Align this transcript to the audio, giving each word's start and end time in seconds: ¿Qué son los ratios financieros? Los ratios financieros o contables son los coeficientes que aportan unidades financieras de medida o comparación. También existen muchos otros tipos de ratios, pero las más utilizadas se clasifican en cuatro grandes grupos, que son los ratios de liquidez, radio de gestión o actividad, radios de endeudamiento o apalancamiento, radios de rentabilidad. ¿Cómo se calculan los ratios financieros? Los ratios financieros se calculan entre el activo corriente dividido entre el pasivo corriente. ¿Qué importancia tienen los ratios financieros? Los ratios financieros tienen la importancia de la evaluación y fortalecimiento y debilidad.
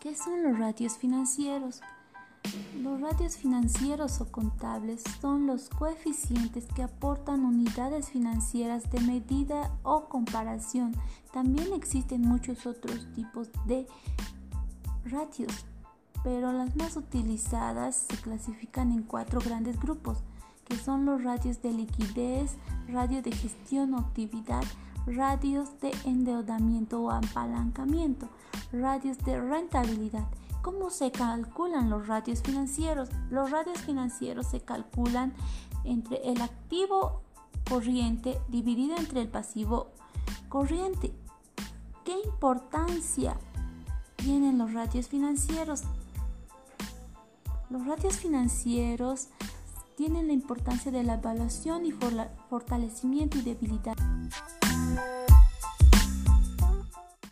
¿Qué 0.00 0.14
son 0.14 0.44
los 0.44 0.56
ratios 0.56 0.96
financieros? 0.96 1.80
Los 2.80 3.00
ratios 3.00 3.36
financieros 3.36 4.20
o 4.20 4.30
contables 4.30 5.02
son 5.20 5.48
los 5.48 5.68
coeficientes 5.68 6.66
que 6.66 6.84
aportan 6.84 7.44
unidades 7.44 8.08
financieras 8.08 8.88
de 8.92 9.00
medida 9.00 9.72
o 9.82 10.04
comparación. 10.08 10.94
También 11.32 11.72
existen 11.74 12.20
muchos 12.20 12.64
otros 12.64 13.08
tipos 13.16 13.50
de 13.66 13.88
ratios, 15.04 15.52
pero 16.22 16.52
las 16.52 16.76
más 16.76 16.96
utilizadas 16.96 18.06
se 18.08 18.16
clasifican 18.18 18.92
en 18.92 19.02
cuatro 19.02 19.40
grandes 19.40 19.80
grupos, 19.80 20.18
que 20.64 20.76
son 20.76 21.06
los 21.06 21.24
ratios 21.24 21.60
de 21.60 21.72
liquidez, 21.72 22.56
radio 22.86 23.20
de 23.20 23.32
gestión 23.32 23.94
o 23.94 23.98
actividad, 23.98 24.62
radios 25.14 25.80
de 25.80 25.92
endeudamiento 26.04 27.00
o 27.00 27.10
apalancamiento, 27.10 28.28
radios 28.72 29.18
de 29.18 29.40
rentabilidad. 29.40 30.26
¿Cómo 30.62 30.90
se 30.90 31.10
calculan 31.10 31.88
los 31.88 32.08
ratios 32.08 32.42
financieros? 32.42 33.08
Los 33.30 33.50
ratios 33.50 33.78
financieros 33.78 34.46
se 34.46 34.60
calculan 34.60 35.32
entre 35.84 36.28
el 36.28 36.40
activo 36.42 37.22
corriente 37.68 38.38
dividido 38.48 38.96
entre 38.96 39.20
el 39.20 39.28
pasivo 39.28 39.88
corriente. 40.48 41.12
¿Qué 42.04 42.14
importancia 42.24 43.36
tienen 44.16 44.58
los 44.58 44.72
ratios 44.72 45.08
financieros? 45.08 45.82
Los 47.70 47.86
ratios 47.86 48.16
financieros 48.16 49.28
tienen 49.98 50.28
la 50.28 50.32
importancia 50.32 50.92
de 50.92 51.02
la 51.02 51.14
evaluación 51.14 51.84
y 51.84 51.92
fortalecimiento 52.48 53.36
y 53.36 53.42
debilidad. 53.42 53.96